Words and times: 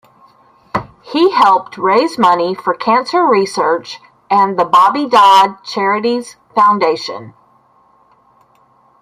He 1.03 1.29
helped 1.29 1.77
raise 1.77 2.17
money 2.17 2.55
for 2.55 2.73
cancer 2.73 3.23
research 3.23 3.99
and 4.31 4.57
the 4.57 4.65
Bobby 4.65 5.05
Dodd 5.05 5.63
Charities 5.63 6.37
Foundation. 6.55 7.35